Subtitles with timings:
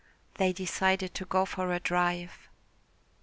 [0.39, 2.49] They decided to go for a drive.